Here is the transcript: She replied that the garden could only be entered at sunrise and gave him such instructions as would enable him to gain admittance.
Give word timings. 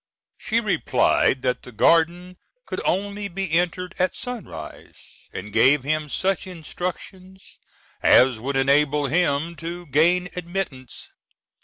She 0.39 0.59
replied 0.59 1.43
that 1.43 1.61
the 1.61 1.71
garden 1.71 2.37
could 2.65 2.81
only 2.83 3.27
be 3.27 3.51
entered 3.51 3.93
at 3.99 4.15
sunrise 4.15 4.99
and 5.31 5.53
gave 5.53 5.83
him 5.83 6.09
such 6.09 6.47
instructions 6.47 7.59
as 8.01 8.39
would 8.39 8.55
enable 8.55 9.05
him 9.05 9.55
to 9.57 9.85
gain 9.85 10.27
admittance. 10.35 11.09